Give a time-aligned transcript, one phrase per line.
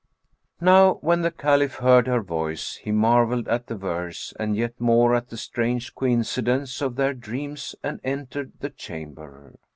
[0.59, 5.13] Now when the Caliph heard her voice, he marvelled at the verse and yet more
[5.13, 9.59] at the strange coincidence of their dreams and entered the chamber.